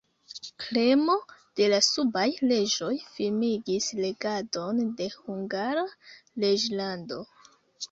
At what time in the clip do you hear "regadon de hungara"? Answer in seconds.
4.01-5.87